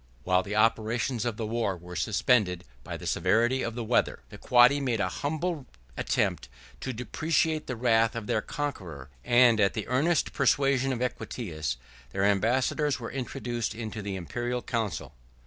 While 0.23 0.41
the 0.41 0.55
operations 0.55 1.25
of 1.25 1.39
war 1.39 1.77
were 1.77 1.95
suspended 1.95 2.63
by 2.83 2.97
the 2.97 3.05
severity 3.05 3.61
of 3.61 3.75
the 3.75 3.83
weather, 3.83 4.23
the 4.29 4.39
Quadi 4.39 4.79
made 4.81 4.99
an 4.99 5.09
humble 5.11 5.67
attempt 5.95 6.49
to 6.79 6.91
deprecate 6.91 7.67
the 7.67 7.75
wrath 7.75 8.15
of 8.15 8.25
their 8.25 8.41
conqueror; 8.41 9.11
and, 9.23 9.59
at 9.59 9.75
the 9.75 9.87
earnest 9.87 10.33
persuasion 10.33 10.91
of 10.91 11.03
Equitius, 11.03 11.77
their 12.13 12.23
ambassadors 12.25 12.99
were 12.99 13.11
introduced 13.11 13.75
into 13.75 14.01
the 14.01 14.15
Imperial 14.15 14.63
council. 14.63 15.13